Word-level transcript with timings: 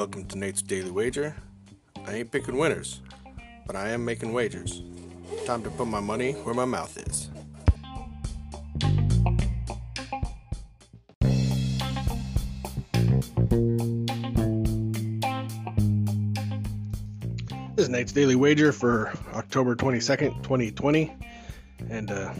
Welcome 0.00 0.24
to 0.28 0.38
Nate's 0.38 0.62
Daily 0.62 0.90
Wager. 0.90 1.36
I 2.06 2.14
ain't 2.14 2.32
picking 2.32 2.56
winners, 2.56 3.02
but 3.66 3.76
I 3.76 3.90
am 3.90 4.02
making 4.02 4.32
wagers. 4.32 4.80
Time 5.44 5.62
to 5.62 5.68
put 5.68 5.88
my 5.88 6.00
money 6.00 6.32
where 6.32 6.54
my 6.54 6.64
mouth 6.64 6.96
is. 6.96 7.28
This 17.76 17.84
is 17.84 17.88
Nate's 17.90 18.12
Daily 18.12 18.36
Wager 18.36 18.72
for 18.72 19.12
October 19.34 19.76
22nd, 19.76 20.42
2020. 20.42 21.14
And 21.90 22.10
uh, 22.10 22.32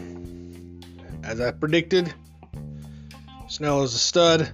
as 1.23 1.39
I 1.39 1.51
predicted, 1.51 2.11
Snell 3.47 3.83
is 3.83 3.93
a 3.93 3.99
stud. 3.99 4.51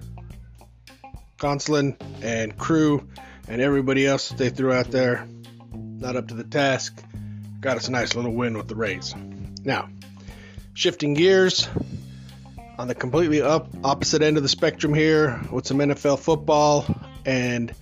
Gonsolin 1.38 1.96
and 2.22 2.56
crew 2.56 3.08
and 3.46 3.62
everybody 3.62 4.06
else 4.06 4.28
that 4.28 4.38
they 4.38 4.50
threw 4.50 4.72
out 4.72 4.90
there, 4.90 5.26
not 5.72 6.16
up 6.16 6.28
to 6.28 6.34
the 6.34 6.44
task. 6.44 7.02
Got 7.60 7.76
us 7.76 7.88
a 7.88 7.92
nice 7.92 8.14
little 8.14 8.34
win 8.34 8.56
with 8.56 8.68
the 8.68 8.74
Rays. 8.74 9.14
Now, 9.64 9.88
shifting 10.74 11.14
gears 11.14 11.68
on 12.78 12.88
the 12.88 12.94
completely 12.94 13.42
up 13.42 13.68
opposite 13.82 14.22
end 14.22 14.36
of 14.36 14.42
the 14.42 14.48
spectrum 14.48 14.94
here 14.94 15.40
with 15.50 15.66
some 15.66 15.78
NFL 15.78 16.18
football 16.20 16.86
and 17.24 17.72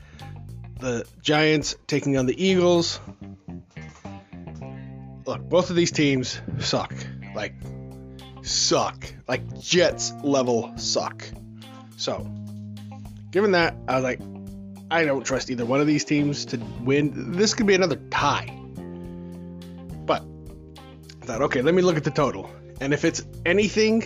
the 0.80 1.06
Giants 1.22 1.76
taking 1.86 2.16
on 2.16 2.26
the 2.26 2.42
Eagles. 2.42 3.00
Look, 5.26 5.42
both 5.42 5.70
of 5.70 5.76
these 5.76 5.90
teams 5.90 6.40
suck. 6.60 6.94
Like, 7.34 7.54
suck. 8.42 9.12
Like, 9.26 9.60
Jets 9.60 10.12
level 10.22 10.72
suck. 10.76 11.24
So, 11.96 12.30
given 13.30 13.52
that, 13.52 13.76
I 13.88 13.96
was 13.96 14.04
like, 14.04 14.20
I 14.90 15.04
don't 15.04 15.24
trust 15.24 15.50
either 15.50 15.64
one 15.64 15.80
of 15.80 15.86
these 15.86 16.04
teams 16.04 16.46
to 16.46 16.58
win. 16.82 17.32
This 17.32 17.54
could 17.54 17.66
be 17.66 17.74
another 17.74 17.96
tie. 17.96 18.46
But 20.04 20.22
I 21.22 21.26
thought, 21.26 21.42
okay, 21.42 21.62
let 21.62 21.74
me 21.74 21.82
look 21.82 21.96
at 21.96 22.04
the 22.04 22.10
total. 22.10 22.50
And 22.80 22.94
if 22.94 23.04
it's 23.04 23.24
anything 23.44 24.04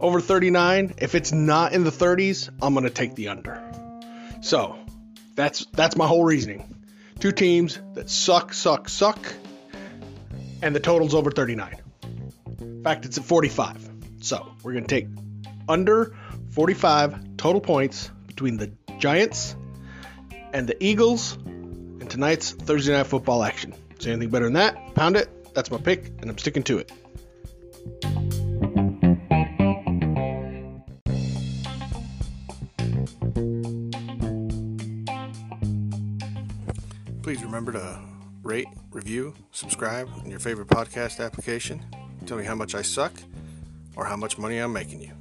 over 0.00 0.20
39, 0.20 0.94
if 0.98 1.14
it's 1.14 1.32
not 1.32 1.72
in 1.72 1.84
the 1.84 1.90
30s, 1.90 2.50
I'm 2.60 2.74
gonna 2.74 2.90
take 2.90 3.14
the 3.14 3.28
under. 3.28 3.62
So 4.42 4.76
that's 5.34 5.64
that's 5.66 5.96
my 5.96 6.06
whole 6.06 6.24
reasoning. 6.24 6.74
Two 7.20 7.32
teams 7.32 7.78
that 7.94 8.10
suck, 8.10 8.52
suck, 8.52 8.88
suck, 8.88 9.18
and 10.60 10.74
the 10.74 10.80
total's 10.80 11.14
over 11.14 11.30
39. 11.30 11.76
In 12.60 12.82
fact, 12.82 13.06
it's 13.06 13.16
at 13.16 13.24
45. 13.24 13.88
So 14.20 14.52
we're 14.62 14.74
gonna 14.74 14.86
take 14.86 15.06
under 15.68 16.14
45 16.50 17.36
total 17.36 17.60
points 17.60 18.10
between 18.34 18.56
the 18.56 18.72
Giants 18.98 19.54
and 20.52 20.66
the 20.66 20.82
Eagles 20.82 21.36
in 21.44 22.06
tonight's 22.08 22.50
Thursday 22.50 22.92
Night 22.92 23.06
Football 23.06 23.44
action. 23.44 23.74
There 24.00 24.12
anything 24.12 24.30
better 24.30 24.46
than 24.46 24.54
that? 24.54 24.94
Pound 24.94 25.16
it. 25.16 25.54
That's 25.54 25.70
my 25.70 25.78
pick, 25.78 26.08
and 26.20 26.28
I'm 26.28 26.38
sticking 26.38 26.64
to 26.64 26.78
it. 26.78 26.90
Please 37.22 37.44
remember 37.44 37.72
to 37.72 38.00
rate, 38.42 38.66
review, 38.90 39.34
subscribe 39.52 40.08
in 40.24 40.30
your 40.30 40.40
favorite 40.40 40.66
podcast 40.66 41.24
application. 41.24 41.80
Tell 42.26 42.36
me 42.36 42.44
how 42.44 42.56
much 42.56 42.74
I 42.74 42.82
suck 42.82 43.12
or 43.94 44.04
how 44.04 44.16
much 44.16 44.36
money 44.36 44.58
I'm 44.58 44.72
making 44.72 45.00
you. 45.00 45.12